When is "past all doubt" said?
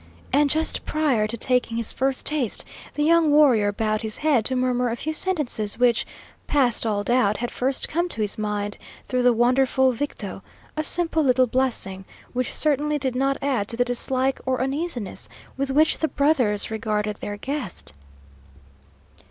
6.47-7.37